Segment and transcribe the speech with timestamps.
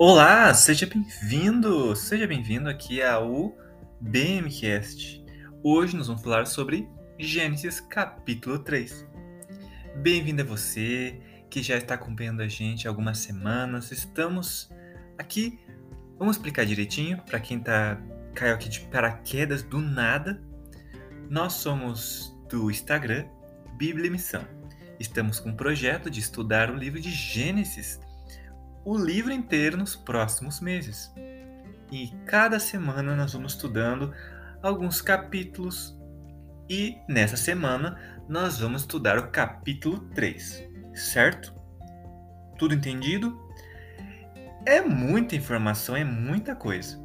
[0.00, 3.52] Olá, seja bem-vindo, seja bem-vindo aqui ao
[4.00, 5.26] BMcast.
[5.60, 9.04] Hoje nós vamos falar sobre Gênesis capítulo 3.
[9.96, 13.90] Bem-vindo a você que já está acompanhando a gente há algumas semanas.
[13.90, 14.70] Estamos
[15.18, 15.58] aqui,
[16.16, 18.00] vamos explicar direitinho para quem tá
[18.36, 20.40] caiu aqui de paraquedas do nada.
[21.28, 23.26] Nós somos do Instagram
[23.76, 24.44] Bíblia Missão.
[25.00, 27.98] Estamos com um projeto de estudar o livro de Gênesis
[28.84, 31.12] o livro inteiro nos próximos meses.
[31.90, 34.12] E cada semana nós vamos estudando
[34.62, 35.98] alguns capítulos
[36.68, 41.54] e nessa semana nós vamos estudar o capítulo 3, certo?
[42.58, 43.38] Tudo entendido?
[44.66, 46.98] É muita informação, é muita coisa.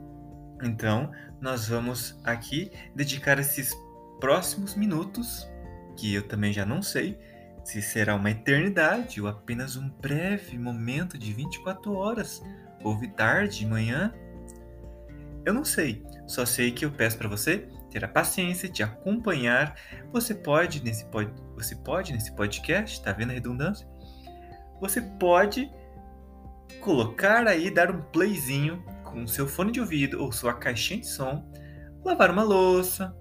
[0.61, 3.73] Então, nós vamos aqui dedicar esses
[4.19, 5.47] próximos minutos,
[5.95, 7.17] que eu também já não sei,
[7.63, 12.43] se será uma eternidade ou apenas um breve momento de 24 horas,
[12.83, 14.13] ou tarde, manhã.
[15.45, 19.75] Eu não sei, só sei que eu peço para você ter a paciência de acompanhar.
[20.11, 23.87] Você pode nesse pod, você pode nesse podcast, tá vendo a redundância?
[24.81, 25.71] Você pode
[26.81, 31.45] colocar aí, dar um playzinho com seu fone de ouvido ou sua caixinha de som,
[32.03, 33.15] lavar uma louça,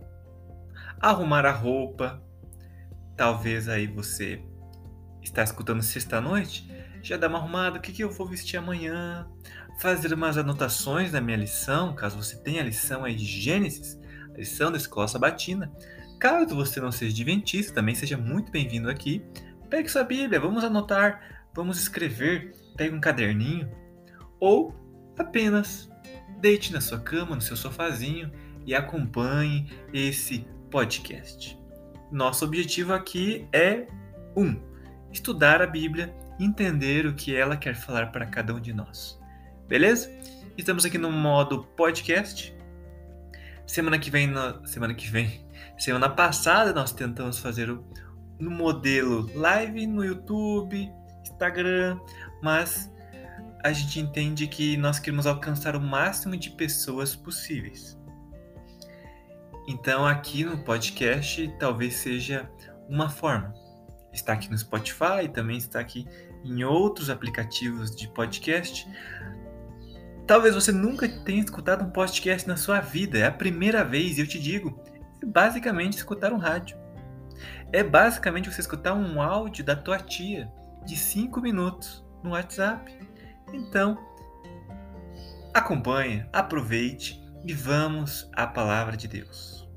[1.01, 2.23] arrumar a roupa,
[3.17, 4.43] Talvez aí você
[5.23, 6.69] está escutando sexta-noite,
[7.03, 9.29] já dá uma arrumada, o que, que eu vou vestir amanhã,
[9.79, 13.99] fazer umas anotações da minha lição, caso você tenha a lição aí de Gênesis,
[14.35, 15.73] a lição da escola sabatina.
[16.19, 19.25] Caso você não seja adventista, também seja muito bem-vindo aqui.
[19.69, 23.71] Pegue sua Bíblia, vamos anotar, vamos escrever, pegue um caderninho,
[24.39, 24.75] ou
[25.19, 25.91] apenas
[26.41, 28.31] deite na sua cama, no seu sofazinho
[28.67, 31.62] e acompanhe esse podcast.
[32.13, 33.87] Nosso objetivo aqui é
[34.37, 34.55] um,
[35.11, 39.19] estudar a Bíblia, entender o que ela quer falar para cada um de nós.
[39.67, 40.11] Beleza?
[40.59, 42.55] Estamos aqui no modo podcast.
[43.67, 44.31] Semana que vem,
[44.67, 45.41] semana que vem,
[45.79, 47.83] semana passada nós tentamos fazer o,
[48.39, 50.93] no modelo live no YouTube,
[51.23, 51.99] Instagram,
[52.43, 52.93] mas
[53.65, 57.99] a gente entende que nós queremos alcançar o máximo de pessoas possíveis.
[59.67, 62.51] Então, aqui no podcast, talvez seja
[62.89, 63.55] uma forma.
[64.13, 66.07] Está aqui no Spotify, também está aqui
[66.45, 68.89] em outros aplicativos de podcast.
[70.27, 74.21] Talvez você nunca tenha escutado um podcast na sua vida, é a primeira vez, e
[74.23, 74.83] eu te digo,
[75.23, 76.77] é basicamente escutar um rádio.
[77.73, 80.51] É basicamente você escutar um áudio da tua tia
[80.85, 82.93] de 5 minutos no WhatsApp.
[83.53, 83.97] Então,
[85.55, 89.69] acompanhe, aproveite e vamos à palavra de Deus.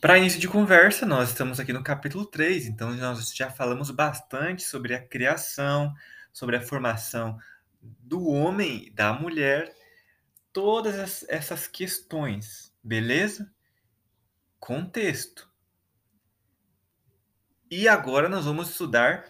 [0.00, 4.62] Para início de conversa, nós estamos aqui no capítulo 3, então nós já falamos bastante
[4.62, 5.92] sobre a criação,
[6.32, 7.38] sobre a formação
[7.80, 9.74] do homem da mulher,
[10.52, 13.52] todas essas questões, beleza?
[14.60, 15.48] Contexto.
[17.70, 19.28] E agora nós vamos estudar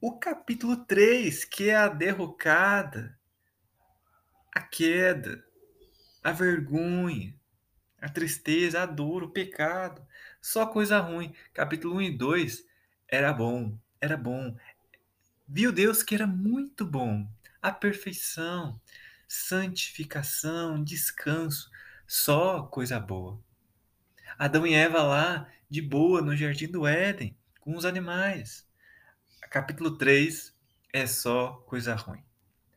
[0.00, 3.18] o capítulo 3, que é a derrocada,
[4.54, 5.44] a queda,
[6.22, 7.34] a vergonha,
[8.00, 10.06] a tristeza, a dor, o pecado.
[10.40, 11.34] Só coisa ruim.
[11.52, 12.64] Capítulo 1 e 2
[13.08, 14.56] era bom, era bom.
[15.48, 17.26] Viu Deus que era muito bom.
[17.62, 18.80] A perfeição,
[19.26, 21.70] santificação, descanso,
[22.06, 23.40] só coisa boa.
[24.38, 28.66] Adão e Eva lá, de boa, no jardim do Éden, com os animais
[29.50, 30.54] capítulo 3
[30.92, 32.22] é só coisa ruim.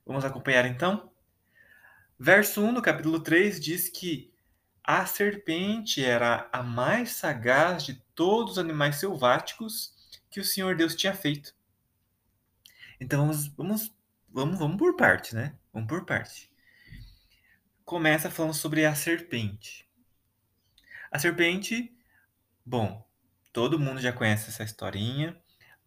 [0.06, 1.12] Vamos acompanhar então?
[2.18, 4.34] Verso 1 do capítulo 3 diz que
[4.84, 9.96] a serpente era a mais sagaz de todos os animais selváticos
[10.30, 11.56] que o Senhor Deus tinha feito.
[13.00, 13.96] Então vamos, vamos,
[14.30, 15.56] vamos, vamos por parte, né?
[15.72, 16.52] Vamos por parte.
[17.86, 19.88] Começa falando sobre a serpente.
[21.12, 21.96] A serpente,
[22.66, 23.08] bom,
[23.54, 25.40] todo mundo já conhece essa historinha.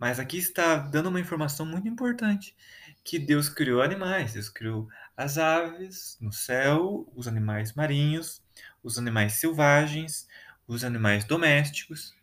[0.03, 2.57] Mas aqui está dando uma informação muito importante,
[3.05, 8.43] que Deus criou animais, Deus criou as aves no céu, os animais marinhos,
[8.83, 10.27] os animais selvagens,
[10.67, 12.17] os animais domésticos.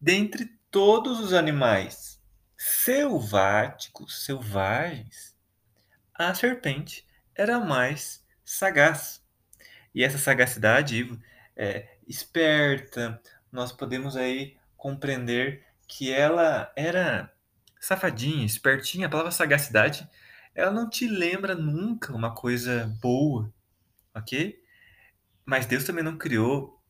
[0.00, 2.22] Dentre todos os animais
[2.56, 5.36] selváticos, selvagens,
[6.14, 7.04] a serpente
[7.34, 9.20] era mais sagaz.
[9.92, 11.18] E essa sagacidade
[11.56, 13.20] é esperta,
[13.50, 17.32] nós podemos aí compreender que ela era
[17.80, 20.08] safadinha, espertinha, a palavra sagacidade,
[20.54, 23.52] ela não te lembra nunca uma coisa boa,
[24.14, 24.62] ok?
[25.44, 26.80] Mas Deus também não criou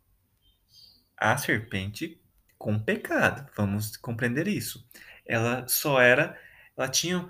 [1.17, 2.21] a serpente
[2.59, 4.87] com pecado, vamos compreender isso.
[5.25, 6.37] Ela só era
[6.79, 7.29] ela tinha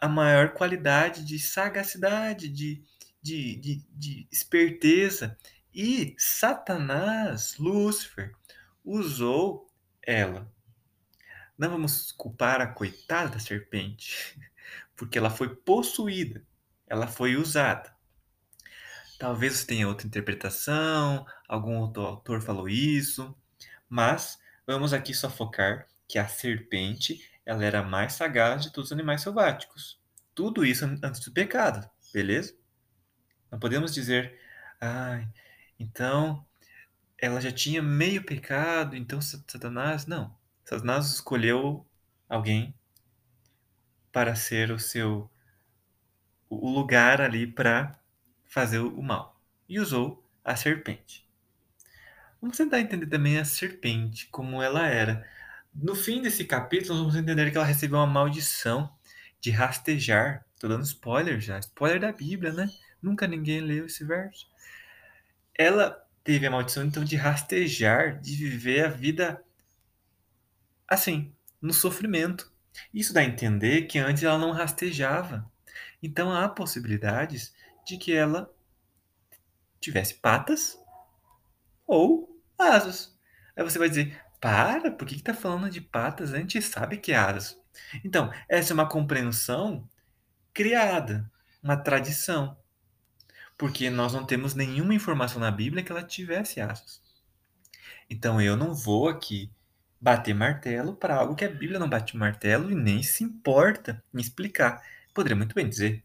[0.00, 2.82] a maior qualidade de sagacidade, de,
[3.22, 5.36] de, de, de esperteza.
[5.74, 8.32] E Satanás, Lúcifer,
[8.82, 9.70] usou
[10.00, 10.50] ela.
[11.58, 14.38] Não vamos culpar a coitada da serpente,
[14.96, 16.42] porque ela foi possuída,
[16.86, 17.94] ela foi usada.
[19.18, 23.34] Talvez tenha outra interpretação, algum outro autor falou isso,
[23.88, 28.92] mas vamos aqui só focar que a serpente ela era mais sagaz de todos os
[28.92, 29.98] animais selváticos.
[30.34, 32.54] Tudo isso antes do pecado, beleza?
[33.50, 34.38] Não podemos dizer,
[34.80, 35.24] ah,
[35.78, 36.44] então
[37.18, 40.06] ela já tinha meio pecado, então Satanás.
[40.06, 40.36] Não.
[40.68, 41.86] Satanás escolheu
[42.28, 42.74] alguém
[44.10, 45.30] para ser o seu
[46.50, 47.96] o lugar ali para
[48.44, 51.24] fazer o mal e usou a serpente.
[52.40, 55.24] Vamos tentar entender também a serpente, como ela era.
[55.72, 58.92] No fim desse capítulo, vamos entender que ela recebeu uma maldição
[59.40, 60.44] de rastejar.
[60.58, 62.68] Tô dando spoiler já, spoiler da Bíblia, né?
[63.00, 64.48] Nunca ninguém leu esse verso.
[65.54, 65.90] Ela
[66.24, 69.45] teve a maldição então de rastejar, de viver a vida
[70.88, 72.52] assim, no sofrimento.
[72.92, 75.50] Isso dá a entender que antes ela não rastejava.
[76.02, 77.54] Então há possibilidades
[77.86, 78.52] de que ela
[79.80, 80.78] tivesse patas
[81.86, 83.16] ou asas.
[83.56, 86.34] Aí você vai dizer: para, por que está falando de patas?
[86.34, 87.58] A gente sabe que é asas.
[88.04, 89.88] Então, essa é uma compreensão
[90.52, 91.30] criada,
[91.62, 92.56] uma tradição.
[93.58, 97.00] Porque nós não temos nenhuma informação na Bíblia que ela tivesse asas.
[98.08, 99.50] Então eu não vou aqui
[100.00, 104.20] bater martelo para algo que a Bíblia não bate martelo e nem se importa em
[104.20, 104.82] explicar.
[105.14, 106.02] Poderia muito bem dizer,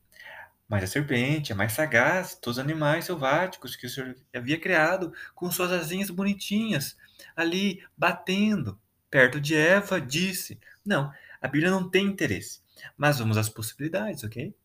[0.71, 5.13] mas a serpente é mais sagaz, todos os animais selváticos que o Senhor havia criado,
[5.35, 6.95] com suas asinhas bonitinhas,
[7.35, 8.79] ali batendo,
[9.09, 10.57] perto de Eva, disse.
[10.85, 11.11] Não,
[11.41, 12.61] a Bíblia não tem interesse.
[12.97, 14.55] Mas vamos às possibilidades, ok?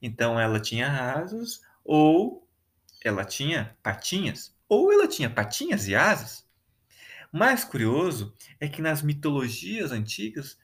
[0.00, 2.48] Então ela tinha asas, ou
[3.04, 6.43] ela tinha patinhas, ou ela tinha patinhas e asas.
[7.34, 10.56] Mais curioso é que nas mitologias antigas,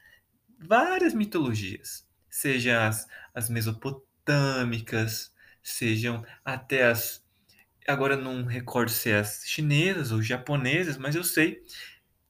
[0.57, 7.23] várias mitologias, seja as, as mesopotâmicas, mesopotâmicas, sejam até as.
[7.87, 11.63] Agora não recordo se é as chinesas ou japonesas, mas eu sei,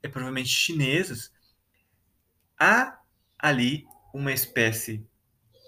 [0.01, 1.31] é provavelmente chinesas.
[2.57, 2.99] Há
[3.37, 5.05] ali uma espécie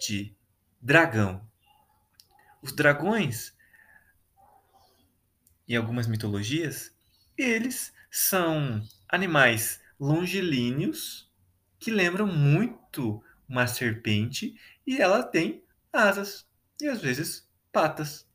[0.05, 0.33] de
[0.81, 1.45] dragão.
[2.61, 3.53] Os dragões,
[5.67, 6.95] em algumas mitologias,
[7.37, 8.79] eles são
[9.09, 11.27] animais longilíneos
[11.79, 14.55] que lembram muito uma serpente
[14.85, 16.47] e ela tem asas
[16.79, 18.29] e às vezes patas.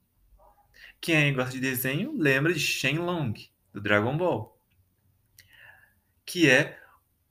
[1.01, 3.35] Quem aí gosta de desenho lembra de Shenlong,
[3.73, 4.61] do Dragon Ball.
[6.27, 6.77] Que é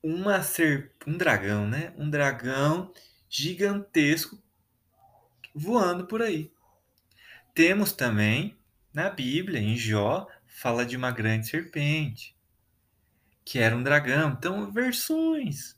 [0.02, 0.94] uma ser...
[1.06, 1.94] um dragão, né?
[1.98, 2.94] Um dragão
[3.28, 4.42] gigantesco
[5.54, 6.50] voando por aí.
[7.54, 8.58] Temos também
[8.94, 12.37] na Bíblia, em Jó, fala de uma grande serpente,
[13.48, 14.36] que era um dragão.
[14.38, 15.78] Então, versões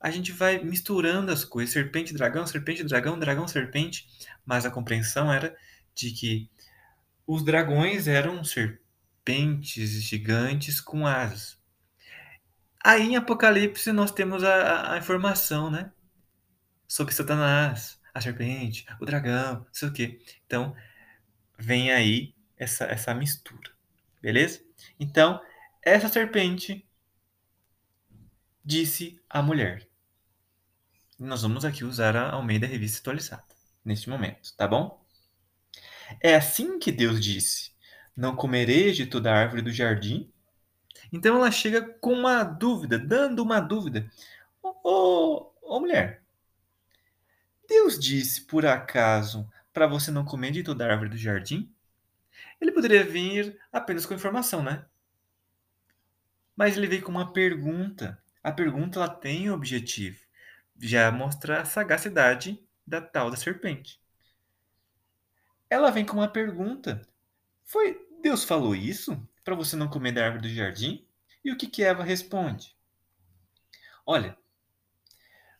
[0.00, 4.06] a gente vai misturando as coisas, serpente, dragão, serpente, dragão, dragão, serpente,
[4.44, 5.56] mas a compreensão era
[5.94, 6.50] de que
[7.26, 11.58] os dragões eram serpentes gigantes com asas.
[12.84, 15.90] Aí em Apocalipse nós temos a, a informação, né?
[16.86, 20.20] Sobre Satanás, a serpente, o dragão, não sei o quê.
[20.46, 20.74] Então,
[21.58, 23.72] vem aí essa, essa mistura,
[24.22, 24.62] beleza?
[25.00, 25.40] Então,
[25.82, 26.85] essa serpente
[28.66, 29.88] disse a mulher.
[31.16, 33.44] Nós vamos aqui usar a Almeida Revista Atualizada,
[33.84, 35.00] neste momento, tá bom?
[36.20, 37.70] É assim que Deus disse:
[38.16, 40.30] Não comereis de toda árvore do jardim?
[41.12, 44.10] Então ela chega com uma dúvida, dando uma dúvida.
[44.60, 46.22] Ô, ô, ô mulher,
[47.68, 51.72] Deus disse, por acaso, para você não comer de toda árvore do jardim?
[52.60, 54.84] Ele poderia vir apenas com informação, né?
[56.56, 58.20] Mas ele veio com uma pergunta.
[58.46, 60.20] A pergunta ela tem objetivo.
[60.78, 64.00] Já mostra a sagacidade da tal da serpente.
[65.68, 67.02] Ela vem com uma pergunta.
[67.64, 71.04] Foi Deus falou isso para você não comer da árvore do jardim?
[71.44, 72.76] E o que que Eva responde?
[74.06, 74.38] Olha,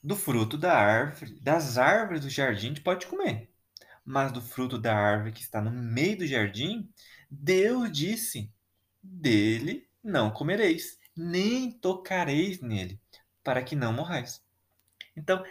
[0.00, 3.50] do fruto da árvore, das árvores do jardim, a pode comer.
[4.04, 6.88] Mas do fruto da árvore que está no meio do jardim,
[7.28, 8.48] Deus disse:
[9.02, 13.00] dele não comereis nem tocareis nele,
[13.42, 14.44] para que não morrais.
[15.16, 15.44] Então,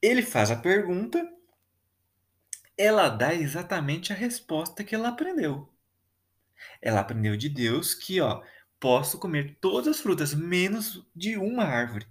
[0.00, 1.28] ele faz a pergunta,
[2.76, 5.72] ela dá exatamente a resposta que ela aprendeu.
[6.80, 8.42] Ela aprendeu de Deus que, ó,
[8.80, 12.06] posso comer todas as frutas, menos de uma árvore.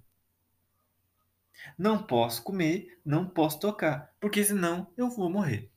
[1.77, 5.71] Não posso comer, não posso tocar, porque senão eu vou morrer.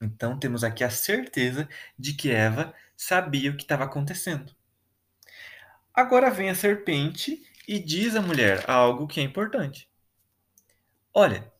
[0.00, 4.54] Então temos aqui a certeza de que Eva sabia o que estava acontecendo.
[5.94, 9.90] Agora vem a serpente e diz à mulher algo que é importante.
[11.12, 11.52] Olha,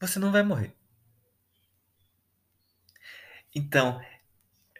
[0.00, 0.74] você não vai morrer.
[3.54, 4.00] Então,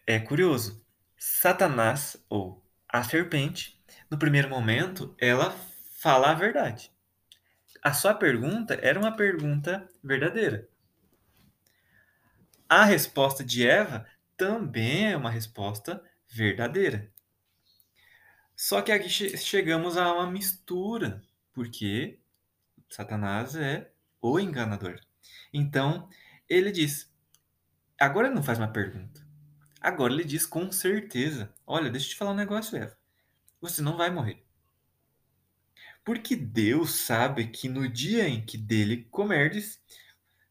[0.07, 0.85] é curioso.
[1.17, 3.81] Satanás, ou a serpente,
[4.11, 5.55] no primeiro momento, ela
[6.01, 6.91] fala a verdade.
[7.81, 10.69] A sua pergunta era uma pergunta verdadeira.
[12.69, 14.07] A resposta de Eva
[14.37, 17.12] também é uma resposta verdadeira.
[18.57, 22.19] Só que aqui chegamos a uma mistura, porque
[22.89, 25.01] Satanás é o enganador.
[25.53, 26.09] Então,
[26.49, 27.13] ele diz:
[27.99, 29.27] agora ele não faz uma pergunta.
[29.81, 32.97] Agora ele diz com certeza: Olha, deixa eu te falar um negócio, Eva.
[33.61, 34.45] Você não vai morrer.
[36.05, 39.81] Porque Deus sabe que no dia em que dele comerdes,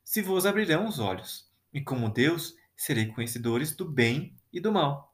[0.03, 5.10] se vos abrirão os olhos, e como Deus, serei conhecedores do bem e do mal.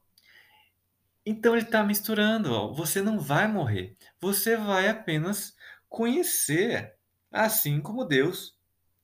[1.30, 5.58] Então ele está misturando, ó, você não vai morrer, você vai apenas
[5.90, 6.96] conhecer,
[7.30, 8.58] assim como Deus.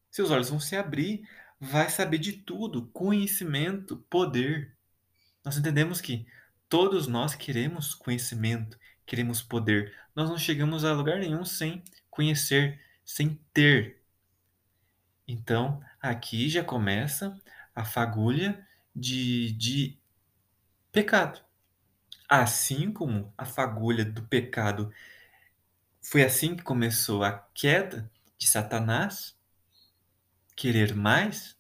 [0.10, 1.28] Seus olhos vão se abrir,
[1.60, 4.74] vai saber de tudo, conhecimento, poder.
[5.44, 6.26] Nós entendemos que
[6.70, 9.94] todos nós queremos conhecimento, queremos poder.
[10.16, 14.02] Nós não chegamos a lugar nenhum sem conhecer, sem ter.
[15.28, 17.38] Então, aqui já começa
[17.76, 18.66] a fagulha
[18.96, 20.00] de, de
[20.90, 21.44] pecado.
[22.28, 24.92] Assim como a fagulha do pecado
[26.02, 29.36] foi assim que começou a queda de Satanás,
[30.56, 31.58] querer mais,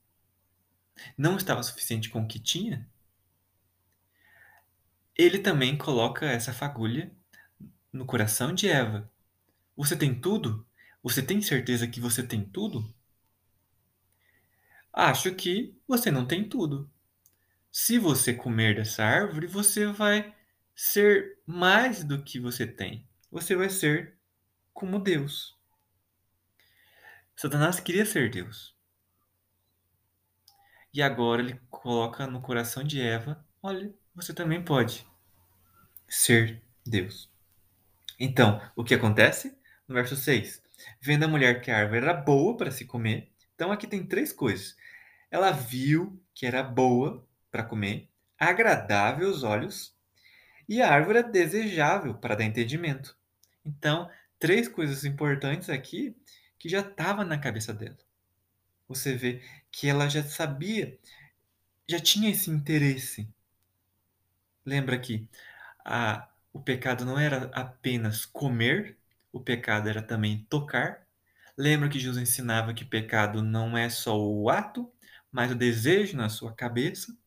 [1.18, 2.88] não estava suficiente com o que tinha,
[5.18, 7.12] ele também coloca essa fagulha
[7.94, 9.12] no coração de Eva.
[9.76, 10.66] Você tem tudo?
[11.04, 12.94] Você tem certeza que você tem tudo?
[14.94, 16.90] Acho que você não tem tudo.
[17.72, 20.34] Se você comer dessa árvore, você vai
[20.76, 23.08] ser mais do que você tem.
[23.32, 24.18] Você vai ser
[24.74, 25.58] como Deus.
[27.36, 28.76] Satanás queria ser Deus.
[30.94, 35.08] E agora ele coloca no coração de Eva: olha, você também pode
[36.08, 37.32] ser Deus.
[38.20, 39.58] Então, o que acontece?
[39.88, 40.62] No verso 6.
[41.02, 43.32] Vendo a mulher que a árvore era boa para se comer.
[43.56, 44.76] Então, aqui tem três coisas.
[45.32, 49.93] Ela viu que era boa para comer, agradável aos olhos,
[50.68, 53.18] e a árvore é desejável para dar entendimento.
[53.66, 56.16] Então, três coisas importantes aqui
[56.60, 57.98] que já estavam na cabeça dela.
[58.88, 59.42] Você vê
[59.72, 60.98] que ela já sabia,
[61.88, 63.28] já tinha esse interesse.
[64.66, 65.28] Lembra que
[65.86, 68.98] a, o pecado não era apenas comer,
[69.32, 71.06] o pecado era também tocar.
[71.58, 74.92] Lembra que Jesus ensinava que pecado não é só o ato,
[75.32, 77.18] mas o desejo na sua cabeça?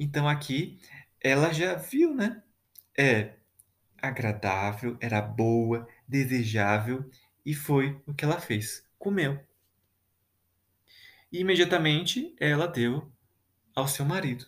[0.00, 0.80] Então aqui
[1.20, 2.42] ela já viu, né?
[2.96, 3.34] É
[4.00, 7.10] agradável, era boa, desejável
[7.44, 8.82] e foi o que ela fez.
[8.98, 9.38] Comeu.
[11.30, 13.12] E imediatamente ela deu
[13.74, 14.46] ao seu marido.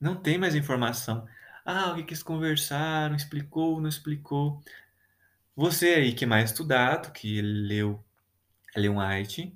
[0.00, 1.28] Não tem mais informação.
[1.62, 4.62] Ah, o que, eles conversaram, explicou, não explicou.
[5.54, 8.02] Você aí que é mais estudado, que leu
[8.74, 9.54] Ellen White,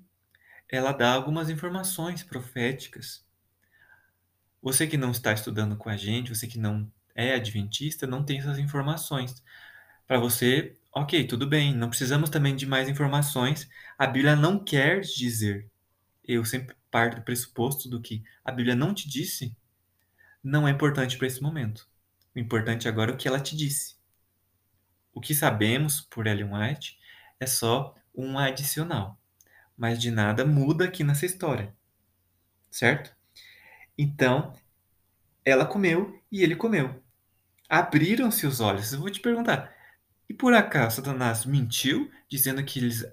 [0.71, 3.27] ela dá algumas informações proféticas
[4.63, 8.39] você que não está estudando com a gente, você que não é adventista, não tem
[8.39, 9.43] essas informações.
[10.07, 13.69] Para você, ok, tudo bem, não precisamos também de mais informações.
[13.99, 15.69] A Bíblia não quer dizer.
[16.25, 19.55] Eu sempre parto do pressuposto do que a Bíblia não te disse,
[20.43, 21.89] não é importante para esse momento.
[22.35, 23.97] O importante agora é o que ela te disse.
[25.13, 26.99] O que sabemos por Ellen White
[27.41, 29.21] é só um adicional,
[29.77, 31.75] mas de nada muda aqui nessa história,
[32.71, 33.18] certo?
[33.99, 34.55] Então,
[35.45, 37.03] ela comeu e ele comeu.
[37.69, 38.93] Abriram-se os olhos.
[38.93, 39.75] Eu vou te perguntar:
[40.29, 43.05] e por acaso Satanás mentiu, dizendo que eles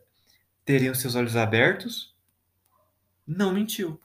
[0.63, 2.13] teriam seus olhos abertos?
[3.25, 3.99] Não mentiu.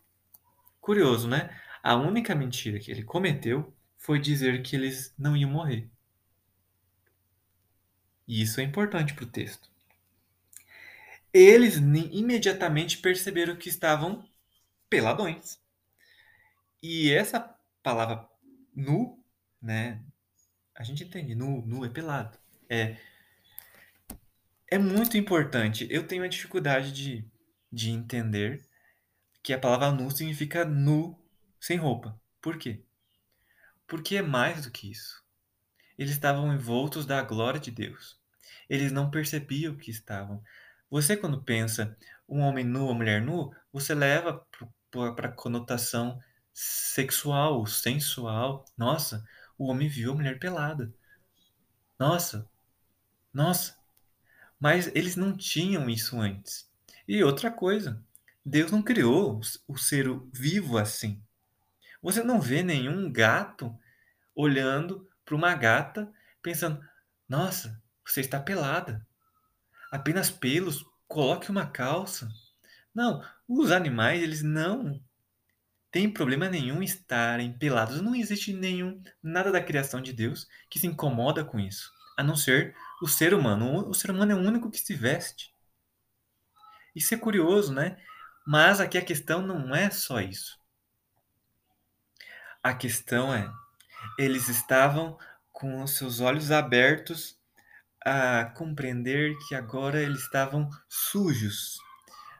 [0.80, 1.50] Curioso, né?
[1.82, 5.90] A única mentira que ele cometeu foi dizer que eles não iam morrer.
[8.26, 9.68] E isso é importante para o texto.
[11.32, 14.24] Eles imediatamente perceberam que estavam
[14.88, 15.60] peladões.
[16.82, 17.40] E essa
[17.82, 18.28] palavra
[18.74, 19.22] nu,
[19.60, 20.02] né?
[20.74, 22.38] A gente entende, nu, nu é pelado.
[22.68, 22.96] É,
[24.66, 25.86] é muito importante.
[25.90, 27.28] Eu tenho a dificuldade de,
[27.70, 28.64] de entender
[29.42, 31.18] que a palavra nu significa nu
[31.60, 32.18] sem roupa.
[32.40, 32.82] Por quê?
[33.86, 35.22] Porque é mais do que isso.
[35.98, 38.18] Eles estavam envoltos da glória de Deus.
[38.68, 40.42] Eles não percebiam que estavam.
[40.88, 41.96] Você, quando pensa
[42.28, 44.46] um homem nu ou mulher nu, você leva
[44.90, 46.18] para a conotação
[46.52, 48.64] sexual, sensual.
[48.76, 49.24] Nossa,
[49.58, 50.92] o homem viu a mulher pelada.
[51.98, 52.48] Nossa,
[53.32, 53.76] nossa.
[54.58, 56.70] Mas eles não tinham isso antes.
[57.06, 58.02] E outra coisa,
[58.44, 61.22] Deus não criou o ser vivo assim.
[62.02, 63.76] Você não vê nenhum gato
[64.34, 66.82] olhando para uma gata pensando:
[67.28, 69.06] "Nossa, você está pelada.
[69.90, 72.30] Apenas pelos, coloque uma calça".
[72.94, 75.00] Não, os animais, eles não
[75.90, 78.00] têm problema nenhum em estarem pelados.
[78.00, 82.36] Não existe nenhum nada da criação de Deus que se incomoda com isso, a não
[82.36, 83.88] ser o ser humano.
[83.88, 85.54] O ser humano é o único que se veste.
[86.94, 87.96] Isso é curioso, né?
[88.46, 90.58] Mas aqui a questão não é só isso.
[92.62, 93.50] A questão é,
[94.18, 95.18] eles estavam
[95.52, 97.38] com os seus olhos abertos
[98.04, 101.78] a compreender que agora eles estavam sujos.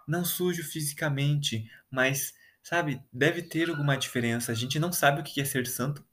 [0.06, 2.34] Não sujo fisicamente, mas,
[2.70, 4.52] sabe, deve ter alguma diferença.
[4.52, 6.06] A gente não sabe o que é ser santo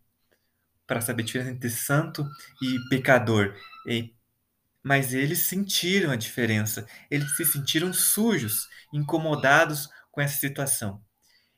[0.87, 2.27] para saber a diferença entre santo
[2.59, 3.55] e pecador.
[3.85, 4.15] E
[4.83, 6.87] mas eles sentiram a diferença.
[7.11, 11.03] Eles se sentiram sujos, incomodados com essa situação.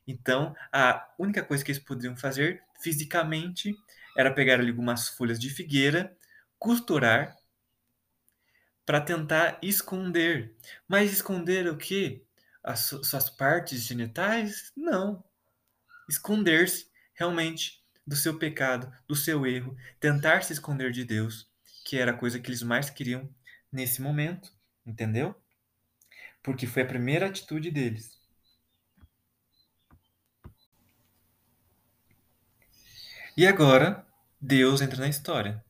[0.07, 3.75] Então, a única coisa que eles poderiam fazer fisicamente
[4.17, 6.13] era pegar algumas folhas de figueira,
[6.57, 7.35] costurar
[8.85, 10.55] para tentar esconder.
[10.87, 12.25] Mas esconder o quê?
[12.63, 14.71] As suas partes genitais?
[14.75, 15.23] Não.
[16.09, 21.49] Esconder-se realmente do seu pecado, do seu erro, tentar se esconder de Deus
[21.89, 23.27] que era a coisa que eles mais queriam
[23.71, 24.53] nesse momento,
[24.85, 25.33] entendeu?
[26.43, 28.21] Porque foi a primeira atitude deles.
[33.35, 34.05] E agora,
[34.39, 35.65] Deus entra na história.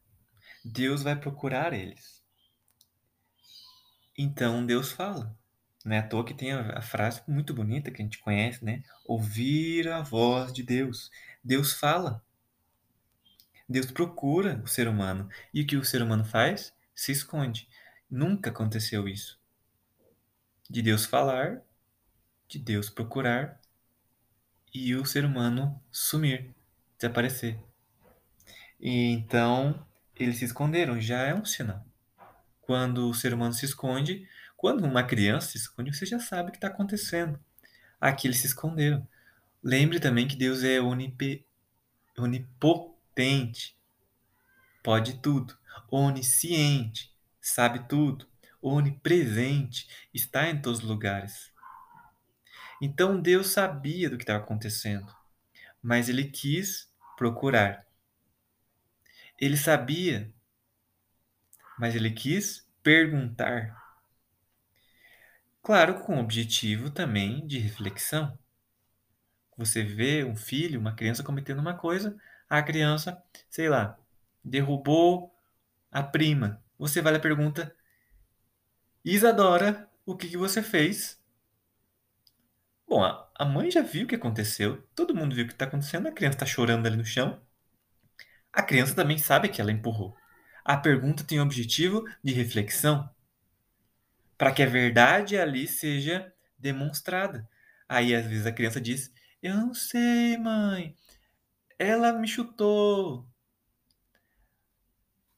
[0.61, 2.21] Deus vai procurar eles.
[4.17, 5.38] Então Deus fala.
[5.85, 8.83] Não é à toa que tem a, frase muito bonita que a gente conhece, né?
[9.05, 11.09] Ouvir a voz de Deus.
[11.43, 12.23] Deus fala.
[13.67, 15.29] Deus procura o ser humano.
[15.53, 16.73] E o que o ser humano faz?
[16.93, 17.67] Se esconde.
[18.09, 19.39] Nunca aconteceu isso.
[20.69, 21.61] De Deus falar,
[22.47, 23.59] de Deus procurar
[24.73, 26.53] e o ser humano sumir,
[26.97, 27.57] desaparecer.
[28.79, 31.85] E então eles se esconderam, já é um sinal.
[32.61, 34.27] Quando o ser humano se esconde,
[34.59, 37.39] quando uma criança se esconde, você já sabe o que está acontecendo.
[37.99, 39.07] Aqui eles se esconderam.
[39.63, 41.47] Lembre também que Deus é onipotente
[42.17, 43.77] onipotente,
[44.83, 45.57] pode tudo,
[45.89, 48.27] onisciente, sabe tudo,
[48.61, 51.53] onipresente, está em todos os lugares.
[52.81, 55.09] Então Deus sabia do que estava acontecendo,
[55.81, 57.87] mas ele quis procurar.
[59.37, 60.33] Ele sabia,
[61.77, 63.88] mas ele quis perguntar.
[65.61, 68.37] Claro, com o objetivo também de reflexão.
[69.57, 72.17] Você vê um filho, uma criança cometendo uma coisa,
[72.49, 73.97] a criança, sei lá,
[74.43, 75.33] derrubou
[75.91, 76.63] a prima.
[76.77, 77.75] Você vai lá e pergunta:
[79.03, 81.21] Isadora, o que, que você fez?
[82.87, 86.07] Bom, a mãe já viu o que aconteceu, todo mundo viu o que está acontecendo,
[86.07, 87.39] a criança está chorando ali no chão.
[88.51, 90.15] A criança também sabe que ela empurrou.
[90.65, 93.09] A pergunta tem o objetivo de reflexão,
[94.39, 97.45] para que a verdade ali seja demonstrada.
[97.89, 99.11] Aí, às vezes, a criança diz:
[99.43, 100.95] Eu não sei, mãe,
[101.77, 103.27] ela me chutou.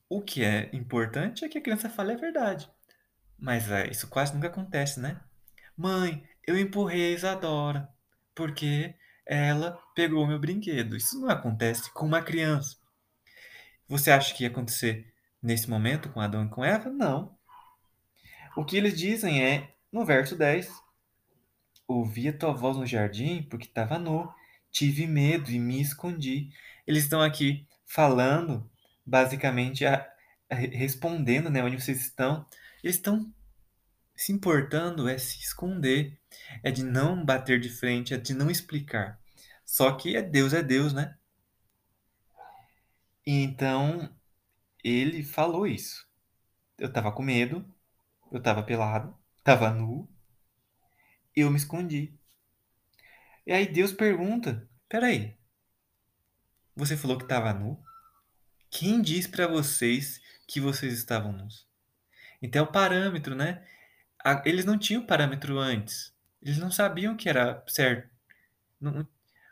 [0.07, 2.69] O que é importante é que a criança fale a verdade.
[3.39, 5.19] Mas é, isso quase nunca acontece, né?
[5.75, 7.89] Mãe, eu empurrei a Isadora
[8.35, 8.93] porque
[9.25, 10.95] ela pegou meu brinquedo.
[10.95, 12.75] Isso não acontece com uma criança.
[13.87, 15.11] Você acha que ia acontecer
[15.41, 16.89] nesse momento com Adão e com Eva?
[16.89, 17.35] Não.
[18.55, 20.71] O que eles dizem é, no verso 10,
[21.87, 24.29] ouvi a tua voz no jardim porque estava nu
[24.71, 26.49] tive medo e me escondi.
[26.87, 28.69] Eles estão aqui falando,
[29.05, 30.07] basicamente, a,
[30.49, 32.45] a, respondendo, né, onde vocês estão.
[32.83, 33.31] Eles estão
[34.15, 36.19] se importando é se esconder,
[36.63, 39.19] é de não bater de frente, é de não explicar.
[39.65, 41.17] Só que é Deus é Deus, né?
[43.25, 44.09] Então,
[44.83, 46.07] ele falou isso.
[46.77, 47.65] Eu tava com medo,
[48.31, 50.09] eu tava pelado, tava nu,
[51.35, 52.13] eu me escondi.
[53.45, 55.35] E aí Deus pergunta: Peraí,
[56.75, 57.81] você falou que estava nu?
[58.69, 61.67] Quem diz para vocês que vocês estavam nus?
[62.41, 63.63] Então é o parâmetro, né?
[64.45, 66.13] Eles não tinham parâmetro antes.
[66.41, 68.09] Eles não sabiam que era certo.
[68.79, 69.07] Não,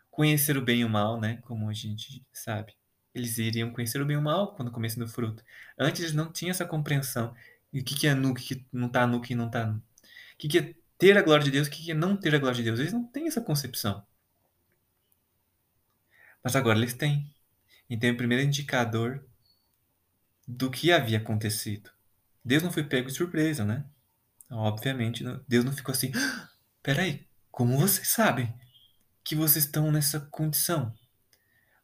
[0.10, 1.38] conhecer o bem e o mal, né?
[1.44, 2.74] Como a gente sabe.
[3.14, 5.44] Eles iriam conhecer o bem e o mal quando comessem do fruto.
[5.78, 7.36] Antes eles não tinham essa compreensão.
[7.72, 9.50] E o que, que é nu, o que, que não tá nu, o que não
[9.50, 9.78] tá nu.
[9.78, 9.84] O
[10.38, 12.40] que, que é ter a glória de Deus, o que, que é não ter a
[12.40, 12.80] glória de Deus.
[12.80, 14.06] Eles não têm essa concepção.
[16.44, 17.34] Mas agora eles têm.
[17.90, 19.24] Então, o primeiro indicador
[20.48, 21.92] do que havia acontecido.
[22.44, 23.86] Deus não foi pego de surpresa, né?
[24.50, 26.12] Obviamente, Deus não ficou assim.
[26.16, 26.50] Ah,
[26.82, 28.54] peraí, como vocês sabem
[29.24, 30.94] que vocês estão nessa condição?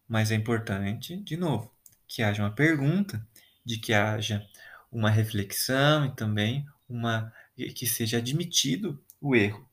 [0.08, 1.71] Mas é importante, de novo,
[2.08, 3.26] que haja uma pergunta,
[3.63, 4.48] de que haja
[4.95, 7.34] uma reflexão e também uma
[7.75, 9.69] que seja admitido o erro.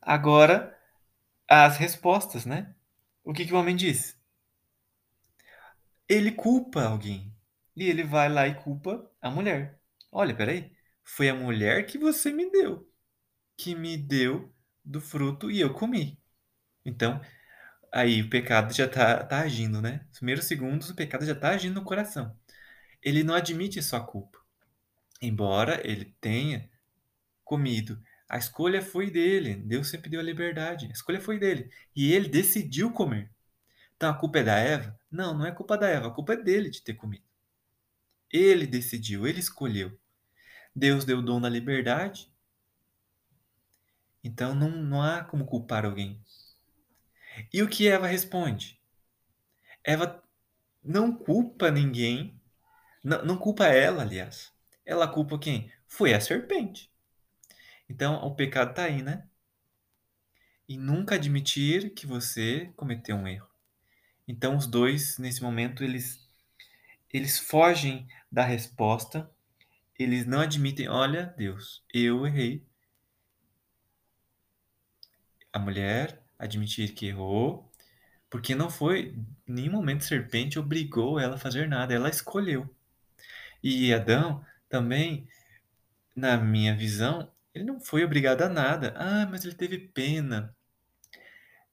[0.00, 0.78] Agora,
[1.48, 2.74] as respostas, né?
[3.24, 4.16] O que, que o homem diz?
[6.08, 7.34] Ele culpa alguém.
[7.76, 9.80] E ele vai lá e culpa a mulher.
[10.12, 10.72] Olha, peraí.
[11.04, 12.88] Foi a mulher que você me deu.
[13.56, 14.52] Que me deu
[14.84, 16.18] do fruto e eu comi.
[16.84, 17.20] Então,
[17.92, 20.06] aí o pecado já está tá agindo, né?
[20.14, 22.36] Primeiros segundos, o pecado já está agindo no coração.
[23.08, 24.38] Ele não admite sua culpa.
[25.22, 26.68] Embora ele tenha
[27.42, 27.98] comido.
[28.28, 29.54] A escolha foi dele.
[29.54, 30.86] Deus sempre deu a liberdade.
[30.86, 31.70] A escolha foi dele.
[31.96, 33.30] E ele decidiu comer.
[33.96, 35.00] Então a culpa é da Eva?
[35.10, 36.08] Não, não é culpa da Eva.
[36.08, 37.24] A culpa é dele de ter comido.
[38.30, 39.98] Ele decidiu, ele escolheu.
[40.76, 42.30] Deus deu o dom da liberdade.
[44.22, 46.22] Então não, não há como culpar alguém.
[47.50, 48.78] E o que Eva responde?
[49.82, 50.22] Eva
[50.84, 52.37] não culpa ninguém.
[53.02, 54.52] Não, não culpa ela, aliás.
[54.84, 55.70] Ela culpa quem?
[55.86, 56.90] Foi a serpente.
[57.88, 59.26] Então o pecado está aí, né?
[60.68, 63.48] E nunca admitir que você cometeu um erro.
[64.26, 66.26] Então os dois nesse momento eles
[67.12, 69.30] eles fogem da resposta,
[69.98, 72.66] eles não admitem, olha, Deus, eu errei.
[75.52, 77.70] A mulher admitir que errou,
[78.30, 79.14] porque não foi
[79.46, 82.68] em nenhum momento serpente obrigou ela a fazer nada, ela escolheu.
[83.62, 85.26] E Adão também,
[86.14, 88.94] na minha visão, ele não foi obrigado a nada.
[88.96, 90.54] Ah, mas ele teve pena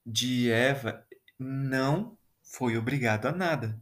[0.04, 1.06] de Eva.
[1.38, 3.80] Não foi obrigado a nada.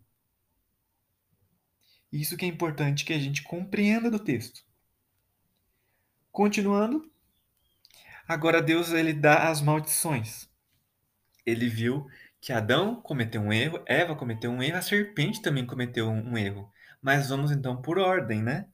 [2.13, 4.65] Isso que é importante que a gente compreenda do texto.
[6.31, 7.11] Continuando,
[8.27, 10.49] agora Deus ele dá as maldições.
[11.47, 12.07] Ele viu
[12.41, 16.73] que Adão cometeu um erro, Eva cometeu um erro, a serpente também cometeu um erro.
[17.05, 18.67] Mas vamos então por ordem, né?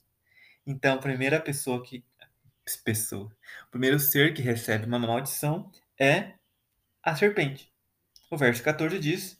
[0.64, 2.04] Então, a primeira pessoa que
[2.84, 3.26] pessoa,
[3.66, 6.34] o primeiro ser que recebe uma maldição é
[7.02, 7.72] a serpente.
[8.30, 9.36] O verso 14 diz: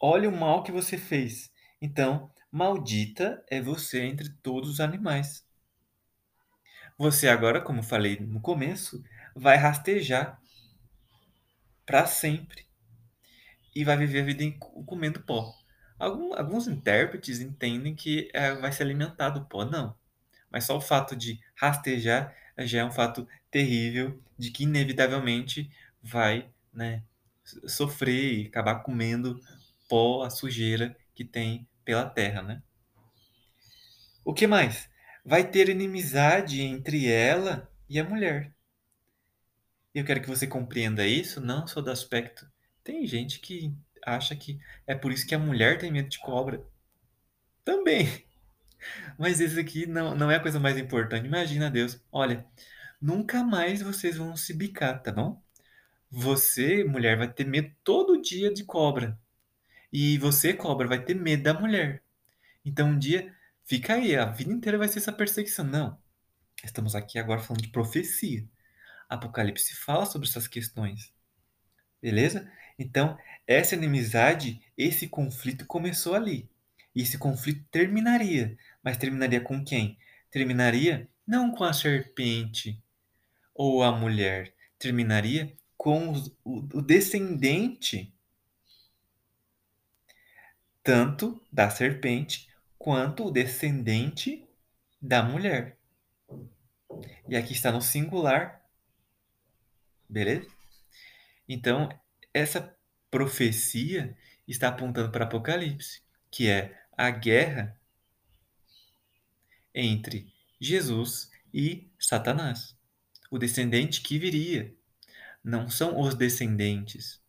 [0.00, 1.52] Olha o mal que você fez.
[1.82, 5.44] Então, Maldita é você entre todos os animais.
[6.96, 9.04] Você agora, como falei no começo,
[9.36, 10.40] vai rastejar
[11.84, 12.66] para sempre
[13.76, 14.44] e vai viver a vida
[14.86, 15.54] comendo pó.
[15.98, 19.94] Algum, alguns intérpretes entendem que é, vai se alimentar do pó, não.
[20.50, 25.70] Mas só o fato de rastejar já é um fato terrível de que inevitavelmente
[26.02, 27.02] vai né,
[27.66, 29.40] sofrer e acabar comendo
[29.88, 32.62] pó, a sujeira que tem pela terra, né?
[34.24, 34.88] O que mais?
[35.24, 38.52] Vai ter inimizade entre ela e a mulher.
[39.94, 42.48] Eu quero que você compreenda isso, não só do aspecto.
[42.84, 43.74] Tem gente que
[44.08, 46.62] acha que é por isso que a mulher tem medo de cobra.
[47.64, 48.06] Também.
[49.18, 51.26] Mas esse aqui não, não é a coisa mais importante.
[51.26, 52.00] Imagina Deus.
[52.12, 52.46] Olha,
[53.00, 55.42] nunca mais vocês vão se bicar, tá bom?
[56.10, 59.18] Você, mulher, vai ter medo todo dia de cobra.
[59.92, 62.02] E você, cobra, vai ter medo da mulher.
[62.64, 65.64] Então um dia fica aí, a vida inteira vai ser essa perseguição.
[65.64, 65.98] Não.
[66.64, 68.46] Estamos aqui agora falando de profecia.
[69.08, 71.12] Apocalipse fala sobre essas questões.
[72.00, 72.50] Beleza?
[72.78, 76.48] Então, essa inimizade, esse conflito começou ali.
[76.94, 78.56] E esse conflito terminaria.
[78.82, 79.98] Mas terminaria com quem?
[80.30, 82.82] Terminaria não com a serpente
[83.54, 84.54] ou a mulher.
[84.78, 86.12] Terminaria com
[86.44, 88.12] o, descendente
[90.82, 94.48] tanto da serpente quanto o descendente
[95.02, 95.76] da mulher.
[97.28, 98.64] E aqui está no singular.
[100.08, 100.48] Beleza?
[101.46, 101.88] Então,
[102.38, 102.76] essa
[103.10, 107.78] profecia está apontando para Apocalipse, que é a guerra
[109.74, 112.76] entre Jesus e Satanás.
[113.30, 114.74] O descendente que viria.
[115.42, 117.20] Não são os descendentes.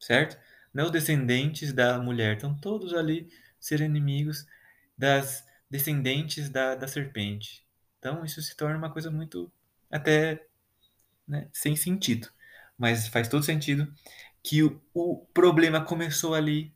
[0.00, 0.38] Certo?
[0.72, 4.46] Não os descendentes da mulher, estão todos ali ser inimigos
[4.96, 7.66] das descendentes da, da serpente.
[7.98, 9.50] Então isso se torna uma coisa muito
[9.90, 10.46] até
[11.26, 12.28] né, sem sentido.
[12.78, 13.92] Mas faz todo sentido
[14.42, 16.74] que o, o problema começou ali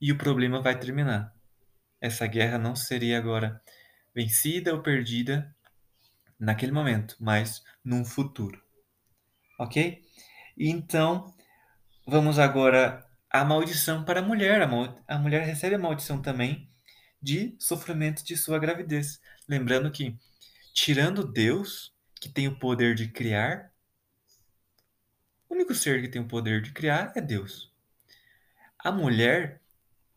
[0.00, 1.34] e o problema vai terminar.
[2.00, 3.60] Essa guerra não seria agora
[4.14, 5.54] vencida ou perdida
[6.38, 8.62] naquele momento, mas num futuro.
[9.58, 10.02] Ok?
[10.58, 11.34] Então,
[12.06, 14.62] vamos agora à maldição para a mulher.
[14.62, 16.70] A, a mulher recebe a maldição também
[17.20, 19.20] de sofrimento de sua gravidez.
[19.48, 20.16] Lembrando que,
[20.74, 23.72] tirando Deus, que tem o poder de criar,
[25.48, 27.72] o único ser que tem o poder de criar é Deus.
[28.78, 29.60] A mulher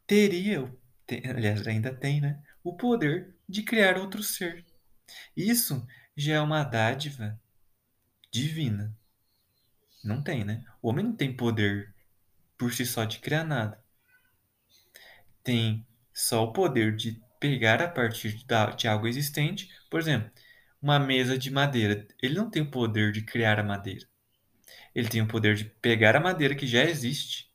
[0.06, 0.72] teria,
[1.06, 2.42] tem, aliás, ainda tem, né?
[2.64, 4.66] O poder de criar outro ser.
[5.36, 7.40] Isso já é uma dádiva
[8.32, 8.96] divina.
[10.04, 10.66] Não tem, né?
[10.82, 11.94] O homem não tem poder
[12.58, 13.82] por si só de criar nada.
[15.44, 18.36] Tem só o poder de pegar a partir
[18.76, 20.32] de algo existente, por exemplo,
[20.82, 22.08] uma mesa de madeira.
[22.22, 24.09] Ele não tem o poder de criar a madeira.
[24.94, 27.50] Ele tem o poder de pegar a madeira que já existe,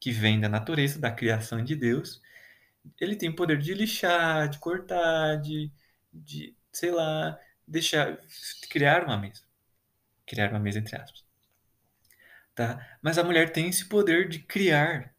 [0.00, 2.20] que vem da natureza, da criação de Deus.
[3.00, 5.70] Ele tem o poder de lixar, de cortar, de,
[6.12, 8.18] de sei lá, deixar
[8.70, 9.42] criar uma mesa.
[10.26, 11.24] Criar uma mesa entre aspas.
[12.54, 12.98] Tá?
[13.00, 15.14] Mas a mulher tem esse poder de criar.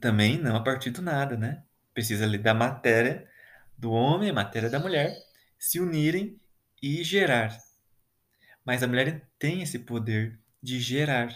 [0.00, 1.62] Também não a partir do nada, né?
[1.92, 3.28] Precisa ali da matéria
[3.76, 5.16] do homem, a matéria da mulher,
[5.58, 6.40] se unirem
[6.82, 7.58] e gerar.
[8.66, 11.32] Mas a mulher tem esse poder de gerar,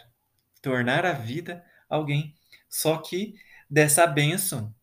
[0.61, 2.35] tornar a vida alguém.
[2.69, 3.37] Só que
[3.71, 4.75] dessa bênção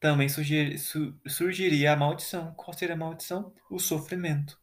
[0.00, 2.52] também surgiria a maldição.
[2.54, 3.54] Qual seria a maldição?
[3.70, 4.58] O sofrimento.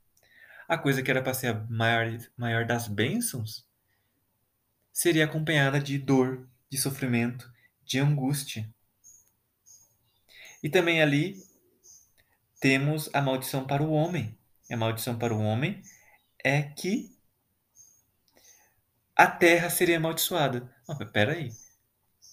[0.68, 3.66] A coisa que era para ser a maior, maior das bênçãos
[4.92, 7.50] seria acompanhada de dor, de sofrimento,
[7.86, 8.70] de angústia.
[10.62, 11.42] E também ali
[12.60, 14.38] temos a maldição para o homem.
[14.70, 15.82] A maldição para o homem
[16.46, 17.10] é que
[19.16, 20.72] a terra seria amaldiçoada.
[20.88, 21.50] Não, peraí.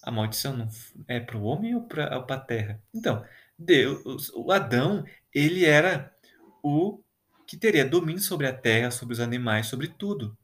[0.02, 0.68] A maldição não
[1.08, 2.82] é para o homem ou para a terra?
[2.92, 3.24] Então,
[3.58, 6.14] Deus, o Adão, ele era
[6.62, 7.02] o
[7.46, 10.36] que teria domínio sobre a terra, sobre os animais, sobre tudo.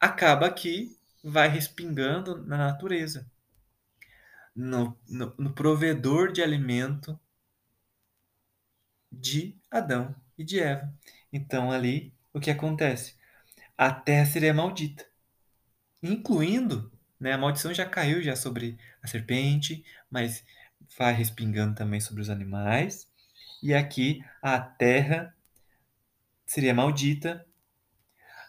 [0.00, 3.30] Acaba que vai respingando na natureza.
[4.56, 7.18] No, no, no provedor de alimento
[9.10, 10.92] de Adão e de Eva.
[11.32, 13.14] Então, ali o que acontece?
[13.78, 15.06] A terra seria maldita,
[16.02, 20.44] incluindo, né, a maldição já caiu já sobre a serpente, mas
[20.98, 23.08] vai respingando também sobre os animais.
[23.62, 25.34] E aqui a terra
[26.44, 27.46] seria maldita.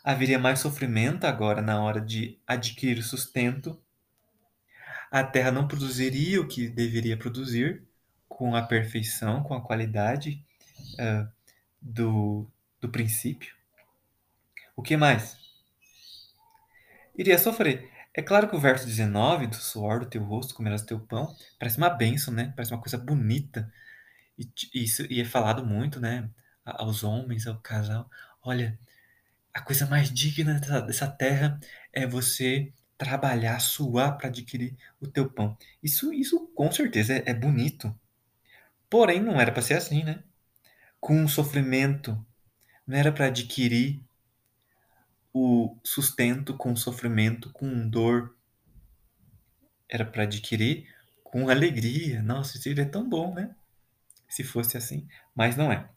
[0.03, 3.81] Haveria mais sofrimento agora na hora de adquirir sustento.
[5.09, 7.87] A terra não produziria o que deveria produzir
[8.27, 10.45] com a perfeição, com a qualidade
[10.99, 11.27] uh,
[11.81, 13.55] do, do princípio.
[14.75, 15.37] O que mais?
[17.17, 17.89] Iria sofrer.
[18.13, 21.77] É claro que o verso 19, do suor do teu rosto comerás teu pão, parece
[21.77, 22.53] uma bênção, né?
[22.55, 23.71] Parece uma coisa bonita.
[24.37, 26.29] E isso e é falado muito, né?
[26.65, 28.09] Aos homens, ao casal.
[28.41, 28.77] Olha,
[29.53, 31.59] a coisa mais digna dessa, dessa terra
[31.93, 35.57] é você trabalhar, suar para adquirir o teu pão.
[35.83, 37.93] Isso, isso com certeza é, é bonito.
[38.89, 40.23] Porém, não era para ser assim, né?
[40.99, 42.25] Com sofrimento,
[42.87, 44.01] não era para adquirir
[45.37, 48.33] o sustento com sofrimento, com dor.
[49.89, 50.87] Era para adquirir
[51.25, 52.21] com alegria.
[52.21, 53.53] Nossa, isso seria tão bom, né?
[54.29, 55.05] Se fosse assim.
[55.35, 55.89] Mas não é.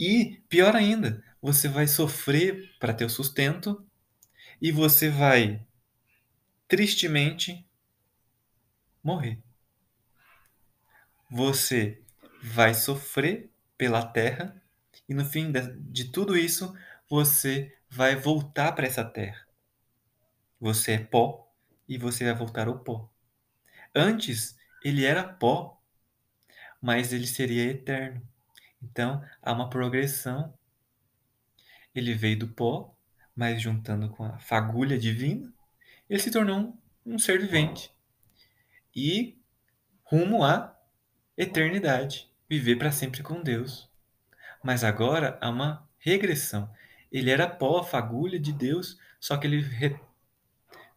[0.00, 3.86] E, pior ainda, você vai sofrer para ter o sustento
[4.62, 5.62] e você vai,
[6.66, 7.68] tristemente,
[9.04, 9.38] morrer.
[11.30, 12.02] Você
[12.42, 14.58] vai sofrer pela terra
[15.06, 16.74] e no fim de, de tudo isso
[17.10, 19.48] você vai voltar para essa terra.
[20.60, 21.50] Você é pó
[21.88, 23.10] e você vai voltar ao pó.
[23.94, 25.82] Antes, ele era pó,
[26.80, 28.20] mas ele seria eterno.
[28.82, 30.52] Então, há uma progressão.
[31.94, 32.94] Ele veio do pó,
[33.34, 35.50] mas juntando com a fagulha divina,
[36.08, 37.90] ele se tornou um, um ser vivente.
[38.94, 39.40] E
[40.04, 40.78] rumo à
[41.34, 43.90] eternidade, viver para sempre com Deus.
[44.62, 46.70] Mas agora há uma regressão.
[47.10, 49.64] Ele era pó, fagulha de Deus, só que ele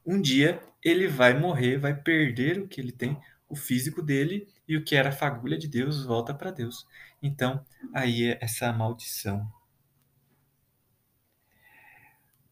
[0.05, 4.77] um dia ele vai morrer, vai perder o que ele tem, o físico dele, e
[4.77, 6.87] o que era fagulha de Deus volta para Deus.
[7.21, 9.51] Então, aí é essa maldição.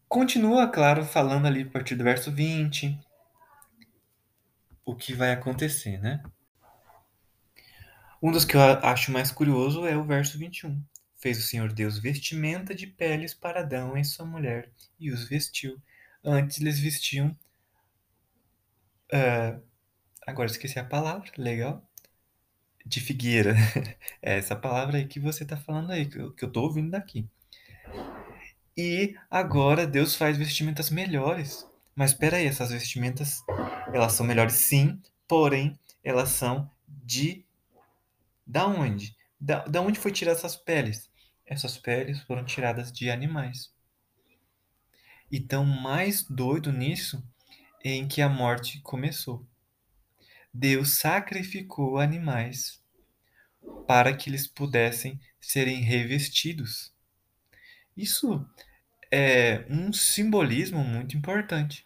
[0.08, 3.00] Continua, claro, falando ali a partir do verso 20,
[4.86, 6.24] o que vai acontecer, né?
[8.22, 10.82] Um dos que eu acho mais curioso é o verso 21.
[11.18, 15.82] Fez o Senhor Deus vestimenta de peles para Adão e sua mulher, e os vestiu.
[16.24, 17.36] Antes eles vestiam.
[19.12, 19.62] Uh,
[20.26, 21.84] agora esqueci a palavra, legal.
[22.86, 23.56] De figueira.
[24.22, 27.28] É essa palavra aí que você está falando aí, que eu, tô ouvindo daqui.
[28.76, 31.68] E agora Deus faz vestimentas melhores.
[31.96, 33.44] Mas espera aí, essas vestimentas,
[33.94, 37.44] elas são melhores sim, porém elas são de
[38.46, 39.17] da onde?
[39.39, 41.10] Da, da onde foi tirar essas peles?
[41.45, 43.71] Essas peles foram tiradas de animais.
[45.32, 47.23] Então, mais doido nisso
[47.84, 49.45] em que a morte começou.
[50.54, 52.82] Deus sacrificou animais
[53.86, 56.93] para que eles pudessem serem revestidos.
[57.95, 58.45] Isso
[59.12, 61.86] é um simbolismo muito importante.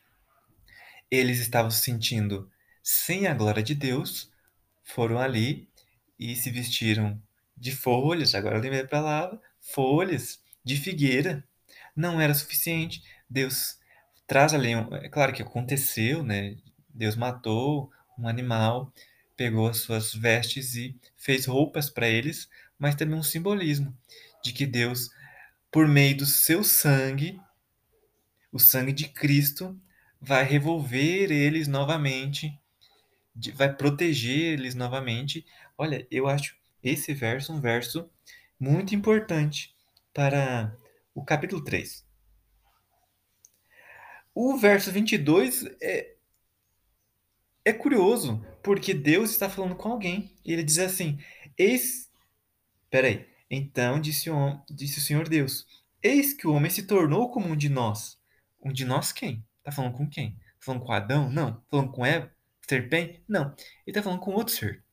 [1.09, 2.49] Eles estavam se sentindo
[2.81, 4.31] sem a glória de Deus,
[4.83, 5.69] foram ali
[6.17, 7.21] e se vestiram
[7.61, 11.43] de folhas, agora eu lembrei a palavra, folhas de figueira.
[11.95, 13.03] Não era suficiente.
[13.29, 13.77] Deus
[14.25, 16.57] traz ali, é claro que aconteceu, né?
[16.89, 18.91] Deus matou um animal,
[19.37, 23.95] pegou as suas vestes e fez roupas para eles, mas também um simbolismo
[24.43, 25.11] de que Deus,
[25.71, 27.39] por meio do seu sangue,
[28.51, 29.79] o sangue de Cristo,
[30.19, 32.59] vai revolver eles novamente,
[33.53, 35.45] vai proteger eles novamente.
[35.77, 38.09] Olha, eu acho esse verso um verso
[38.59, 39.75] muito importante
[40.13, 40.75] para
[41.13, 42.05] o capítulo 3.
[44.33, 46.15] O verso 22 é,
[47.65, 50.33] é curioso, porque Deus está falando com alguém.
[50.45, 51.19] E ele diz assim:
[51.57, 52.09] Eis.
[52.89, 53.27] Peraí.
[53.49, 55.67] Então disse o, disse o Senhor Deus:
[56.01, 58.17] Eis que o homem se tornou como um de nós.
[58.63, 59.45] Um de nós quem?
[59.57, 60.37] Está falando com quem?
[60.53, 61.29] Está falando com Adão?
[61.29, 61.49] Não.
[61.49, 62.31] Está falando com Eva?
[62.67, 63.21] Serpente?
[63.27, 63.53] Não.
[63.85, 64.83] Ele está falando com outro ser.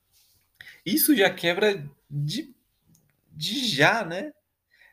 [0.89, 2.55] Isso já quebra de,
[3.31, 4.33] de já, né?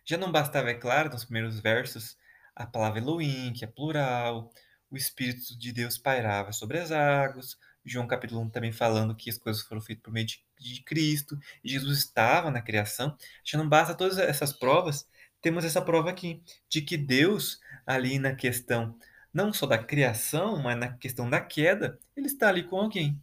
[0.03, 2.17] Já não bastava, é claro, nos primeiros versos,
[2.53, 4.51] a palavra Elohim, que é plural,
[4.91, 9.37] o Espírito de Deus pairava sobre as águas, João capítulo 1 também falando que as
[9.37, 13.15] coisas foram feitas por meio de, de Cristo, Jesus estava na criação.
[13.43, 15.07] Já não basta todas essas provas,
[15.41, 18.97] temos essa prova aqui, de que Deus, ali na questão
[19.33, 23.21] não só da criação, mas na questão da queda, ele está ali com alguém.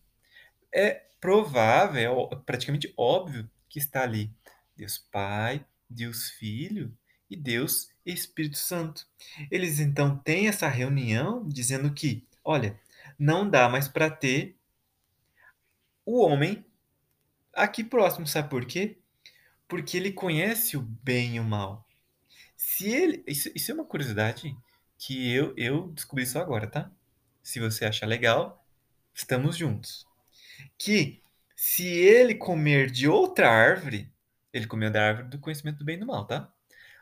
[0.75, 4.35] É provável, é praticamente óbvio que está ali
[4.77, 6.93] Deus Pai, Deus Filho
[7.31, 9.07] e Deus Espírito Santo.
[9.49, 12.79] Eles então têm essa reunião dizendo que, olha,
[13.17, 14.57] não dá mais para ter
[16.05, 16.67] o homem
[17.55, 18.99] aqui próximo, sabe por quê?
[19.69, 21.87] Porque ele conhece o bem e o mal.
[22.57, 24.57] Se ele, isso, isso é uma curiosidade
[24.99, 26.91] que eu eu descobri isso agora, tá?
[27.45, 28.67] Se você achar legal,
[29.15, 30.11] estamos juntos.
[30.79, 31.23] Que
[31.57, 34.13] se ele comer de outra árvore,
[34.53, 36.53] ele comeu da árvore do conhecimento do bem e do mal, tá?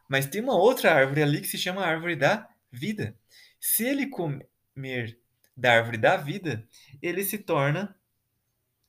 [0.08, 3.16] Mas tem uma outra árvore ali que se chama árvore da vida.
[3.60, 5.18] Se ele comer
[5.56, 6.66] da árvore da vida,
[7.00, 7.96] ele se torna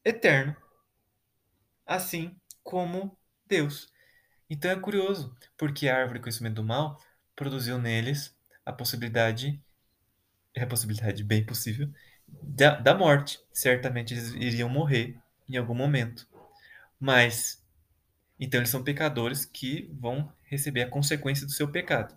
[0.03, 0.55] eterno.
[1.85, 3.91] Assim como Deus.
[4.49, 6.99] Então é curioso, porque a árvore do conhecimento do mal
[7.35, 9.63] produziu neles a possibilidade,
[10.53, 11.89] é a possibilidade bem possível,
[12.41, 13.39] da, da morte.
[13.51, 15.17] Certamente eles iriam morrer
[15.49, 16.27] em algum momento.
[16.99, 17.63] Mas,
[18.39, 22.15] então eles são pecadores que vão receber a consequência do seu pecado.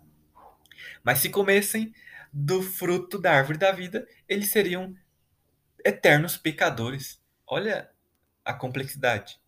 [1.03, 1.93] Mas se comessem
[2.31, 4.95] do fruto da árvore da vida, eles seriam
[5.83, 7.21] eternos pecadores.
[7.47, 7.89] Olha
[8.43, 9.39] a complexidade,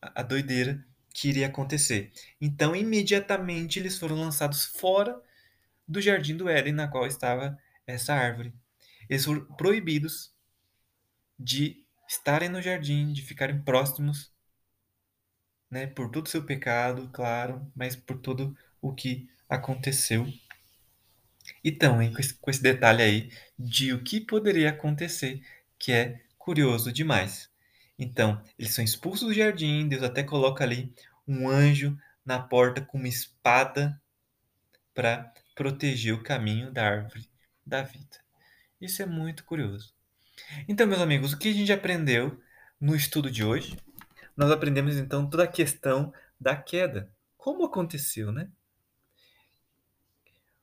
[0.00, 2.12] a doideira que iria acontecer.
[2.40, 5.20] Então, imediatamente eles foram lançados fora
[5.86, 8.54] do jardim do Éden, na qual estava essa árvore.
[9.10, 10.32] Eles foram proibidos
[11.36, 14.32] de estarem no jardim, de ficarem próximos,
[15.68, 20.26] né, por todo o seu pecado, claro, mas por todo o que aconteceu.
[21.64, 25.42] Então, com esse, com esse detalhe aí de o que poderia acontecer,
[25.76, 27.50] que é curioso demais.
[27.98, 30.94] Então, eles são expulsos do jardim, Deus até coloca ali
[31.26, 34.00] um anjo na porta com uma espada
[34.94, 37.28] para proteger o caminho da árvore
[37.66, 38.29] da vida.
[38.80, 39.92] Isso é muito curioso.
[40.66, 42.40] Então, meus amigos, o que a gente aprendeu
[42.80, 43.76] no estudo de hoje?
[44.36, 47.12] Nós aprendemos então toda a questão da queda.
[47.36, 48.50] Como aconteceu, né?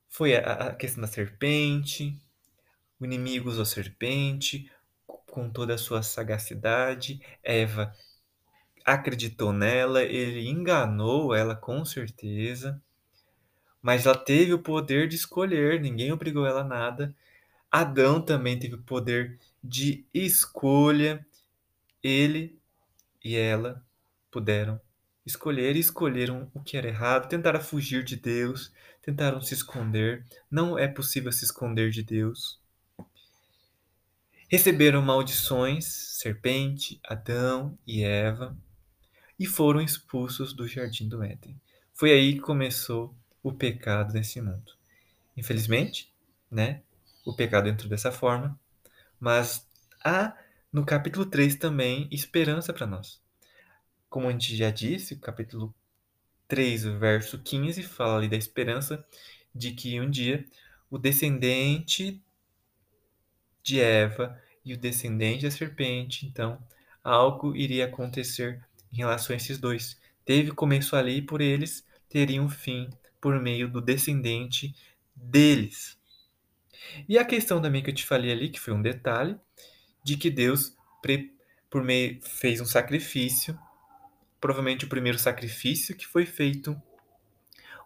[0.08, 2.20] Foi a, a questão da serpente,
[2.98, 4.70] o inimigo usou a serpente
[5.06, 7.20] com toda a sua sagacidade.
[7.42, 7.94] Eva
[8.84, 12.82] acreditou nela, ele enganou ela com certeza
[13.80, 17.14] mas ela teve o poder de escolher, ninguém obrigou ela a nada.
[17.70, 21.24] Adão também teve o poder de escolha.
[22.02, 22.58] Ele
[23.22, 23.84] e ela
[24.30, 24.80] puderam
[25.26, 30.26] escolher e escolheram o que era errado, tentaram fugir de Deus, tentaram se esconder.
[30.50, 32.58] Não é possível se esconder de Deus.
[34.50, 38.56] Receberam maldições, serpente, Adão e Eva,
[39.38, 41.60] e foram expulsos do jardim do Éden.
[41.92, 44.72] Foi aí que começou o pecado nesse mundo.
[45.36, 46.12] Infelizmente,
[46.50, 46.82] né?
[47.28, 48.58] O pecado entrou dessa forma,
[49.20, 49.68] mas
[50.02, 50.34] há
[50.72, 53.20] no capítulo 3 também esperança para nós.
[54.08, 55.74] Como a gente já disse, o capítulo
[56.48, 59.06] 3, verso 15, fala ali da esperança
[59.54, 60.42] de que um dia
[60.90, 62.18] o descendente
[63.62, 66.58] de Eva e o descendente da serpente, então
[67.04, 70.00] algo iria acontecer em relação a esses dois.
[70.24, 72.88] Teve começo ali por eles teriam fim
[73.20, 74.74] por meio do descendente
[75.14, 75.97] deles.
[77.08, 79.38] E a questão também que eu te falei ali, que foi um detalhe,
[80.04, 80.76] de que Deus
[81.70, 83.58] por meio fez um sacrifício,
[84.40, 86.80] provavelmente o primeiro sacrifício que foi feito,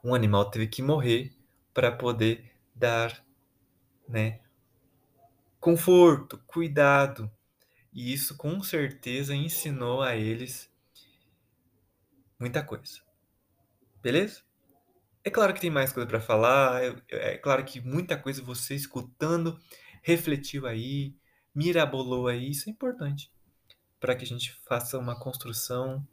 [0.04, 1.32] um animal teve que morrer
[1.72, 3.24] para poder dar,
[4.08, 4.40] né,
[5.60, 7.30] conforto, cuidado.
[7.92, 10.70] E isso com certeza ensinou a eles
[12.38, 13.00] muita coisa.
[14.02, 14.42] Beleza?
[15.24, 18.74] É claro que tem mais coisa para falar, é, é, claro que muita coisa você
[18.74, 19.58] escutando
[20.02, 21.14] refletiu aí,
[21.54, 23.30] mirabolou aí, isso é importante
[24.00, 26.04] para que a gente faça uma construção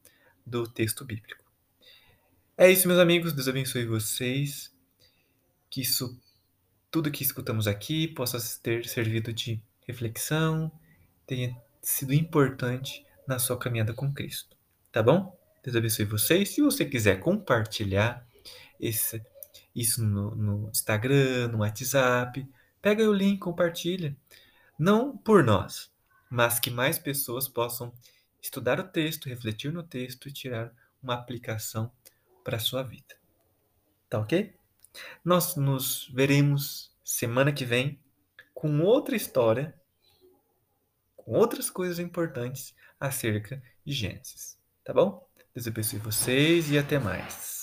[0.45, 1.43] do texto bíblico.
[2.55, 4.71] É isso, meus amigos, Deus abençoe vocês,
[5.71, 6.19] que isso
[6.91, 10.71] tudo que escutamos aqui possa ter servido de reflexão,
[11.25, 14.55] tenha sido importante na sua caminhada com Cristo.
[14.91, 15.35] Tá bom?
[15.63, 16.49] Deus abençoe vocês.
[16.49, 18.27] Se você quiser compartilhar
[18.79, 19.21] esse,
[19.75, 22.47] isso no, no Instagram, no WhatsApp,
[22.81, 24.15] pega o link, compartilha.
[24.77, 25.91] Não por nós,
[26.29, 27.93] mas que mais pessoas possam
[28.41, 30.71] estudar o texto, refletir no texto e tirar
[31.01, 31.91] uma aplicação
[32.43, 33.15] para a sua vida.
[34.09, 34.53] Tá ok?
[35.23, 37.99] Nós nos veremos semana que vem
[38.53, 39.73] com outra história,
[41.15, 44.57] com outras coisas importantes acerca de Gênesis.
[44.83, 45.27] Tá bom?
[45.53, 47.58] Deus abençoe vocês e até mais.